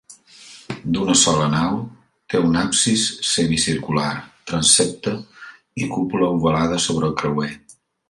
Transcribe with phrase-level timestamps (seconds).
[0.95, 1.75] D'una sola nau,
[2.33, 4.09] té un absis semicircular,
[4.53, 5.17] transsepte
[5.85, 7.53] i cúpula ovalada sobre el creuer.